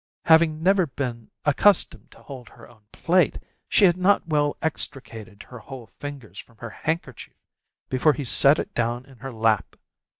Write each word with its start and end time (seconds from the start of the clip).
Having 0.25 0.63
never 0.63 0.87
been 0.87 1.29
accustomed 1.45 2.09
to 2.09 2.23
hold 2.23 2.49
her 2.49 2.67
own 2.67 2.85
plate, 2.91 3.37
she 3.69 3.85
had 3.85 3.97
not 3.97 4.25
well 4.25 4.57
extricated 4.59 5.43
her 5.43 5.59
whole 5.59 5.85
fingers 5.99 6.39
from 6.39 6.57
her 6.57 6.71
handkerchief 6.71 7.35
before 7.87 8.13
he 8.13 8.25
set 8.25 8.57
it 8.57 8.73
down 8.73 9.05
in 9.05 9.17
her 9.19 9.31
lap. 9.31 9.75